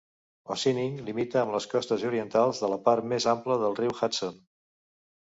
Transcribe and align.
Ossining 0.53 0.93
limita 1.09 1.39
amb 1.41 1.51
les 1.55 1.67
costes 1.73 2.05
orientals 2.11 2.61
de 2.63 2.69
la 2.71 2.79
part 2.87 3.07
més 3.11 3.27
ampla 3.35 3.59
del 3.65 3.77
riu 3.81 3.93
Hudson. 3.99 4.41